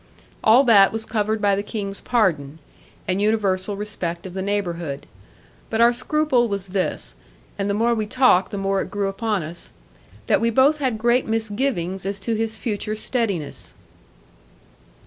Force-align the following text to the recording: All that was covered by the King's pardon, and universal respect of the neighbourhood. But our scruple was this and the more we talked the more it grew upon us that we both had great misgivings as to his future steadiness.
All 0.43 0.63
that 0.63 0.91
was 0.91 1.05
covered 1.05 1.39
by 1.43 1.55
the 1.55 1.61
King's 1.61 2.01
pardon, 2.01 2.57
and 3.07 3.21
universal 3.21 3.77
respect 3.77 4.25
of 4.25 4.33
the 4.33 4.41
neighbourhood. 4.41 5.05
But 5.69 5.79
our 5.79 5.93
scruple 5.93 6.47
was 6.49 6.69
this 6.69 7.15
and 7.55 7.69
the 7.69 7.75
more 7.75 7.93
we 7.93 8.07
talked 8.07 8.49
the 8.49 8.57
more 8.57 8.81
it 8.81 8.89
grew 8.89 9.07
upon 9.09 9.43
us 9.43 9.71
that 10.25 10.41
we 10.41 10.49
both 10.49 10.79
had 10.79 10.97
great 10.97 11.27
misgivings 11.27 12.03
as 12.07 12.19
to 12.21 12.33
his 12.33 12.57
future 12.57 12.95
steadiness. 12.95 13.75